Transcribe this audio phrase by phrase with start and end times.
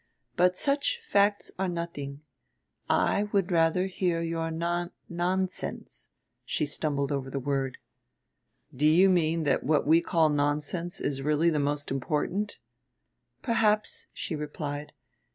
[0.35, 2.21] But such facts are nothing.
[2.89, 6.09] I would rather hear your non nonsense,"
[6.43, 7.77] she stumbled over the word.
[8.75, 12.57] "Do you mean that what we call nonsense is really the most important?"
[13.43, 14.93] "Perhaps," she replied.